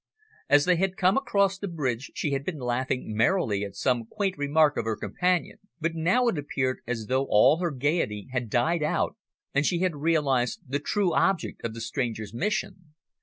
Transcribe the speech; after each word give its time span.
As 0.49 0.65
they 0.65 0.77
had 0.77 0.97
come 0.97 1.15
across 1.15 1.59
the 1.59 1.67
bridge 1.67 2.09
she 2.15 2.31
had 2.31 2.43
been 2.43 2.57
laughing 2.57 3.15
merrily 3.15 3.63
at 3.63 3.75
some 3.75 4.05
quaint 4.07 4.35
remark 4.35 4.75
of 4.75 4.85
her 4.85 4.95
companion's, 4.97 5.59
but 5.79 5.93
now 5.93 6.27
it 6.27 6.39
appeared 6.39 6.79
as 6.87 7.05
though 7.05 7.25
all 7.25 7.57
her 7.57 7.69
gaiety 7.69 8.27
had 8.31 8.49
died 8.49 8.81
out 8.81 9.15
and 9.53 9.63
she 9.63 9.81
had 9.81 9.95
realised 9.97 10.61
the 10.67 10.79
true 10.79 11.13
object 11.13 11.63
of 11.63 11.75
the 11.75 11.81
stranger's 11.81 12.33
mission. 12.33 12.95